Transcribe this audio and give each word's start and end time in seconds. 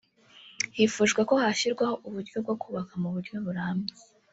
Hifujwe 0.77 1.21
ko 1.29 1.33
hazashyirwaho 1.41 1.95
uburyo 2.07 2.37
bwo 2.43 2.55
kubaka 2.61 2.93
mu 3.01 3.07
buryo 3.13 3.35
burambye 3.45 3.93